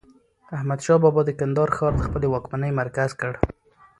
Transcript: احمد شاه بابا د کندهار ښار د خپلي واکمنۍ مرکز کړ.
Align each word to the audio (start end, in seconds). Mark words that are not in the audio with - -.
احمد 0.57 0.79
شاه 0.85 0.99
بابا 1.03 1.21
د 1.25 1.31
کندهار 1.39 1.69
ښار 1.77 1.93
د 1.97 2.01
خپلي 2.07 2.27
واکمنۍ 2.29 2.71
مرکز 2.81 3.09
کړ. 3.19 3.33